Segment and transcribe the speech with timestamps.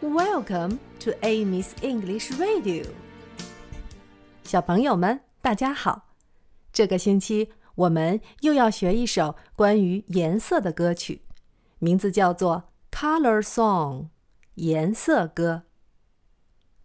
[0.00, 2.86] Welcome to Amy's English Radio。
[4.44, 6.14] 小朋友们，大家好！
[6.72, 11.22] 这个星期我们又要学一首关于颜色的歌曲，
[11.78, 14.08] 名字叫做《Color Song》（
[14.54, 15.64] 颜色歌）。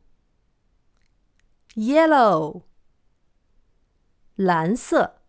[1.77, 2.62] yellow，
[4.37, 5.20] 蓝色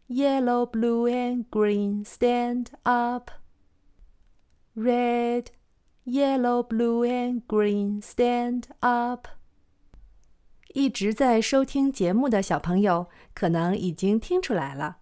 [0.06, 3.32] yellow, blue, and green, stand up.
[4.74, 5.50] Red,
[6.05, 9.27] yellow, blue, and green, stand up.
[10.69, 14.97] 一直在收听节目的小朋友可能已经听出来了，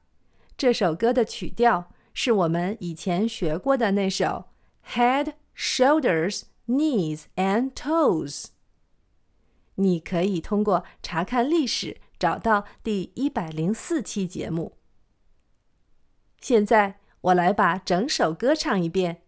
[0.57, 4.45] 这首歌的曲调是我们以前学过的那首
[4.95, 8.43] 《Head, Shoulders, Knees and Toes》。
[9.75, 11.97] 你可以通过查看历史。
[12.21, 14.77] 找到第一百零四期节目。
[16.39, 19.23] 现在我来把整首歌唱一遍，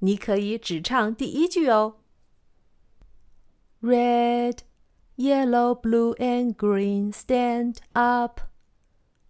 [0.00, 1.96] 你可以只唱第一句哦。
[3.82, 4.58] Red,
[5.16, 8.40] yellow, blue, and green, stand up.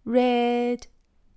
[0.05, 0.87] Red,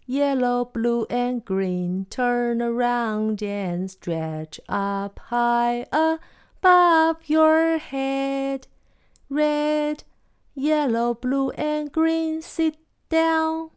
[0.06, 8.66] yellow, blue, and green, turn around and stretch up high above your head.
[9.28, 10.04] Red
[10.58, 12.42] yellow, blue, and green.
[12.42, 12.76] Sit
[13.08, 13.70] down.